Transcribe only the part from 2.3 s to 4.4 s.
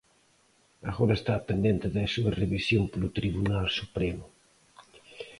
revisión polo Tribunal Supremo.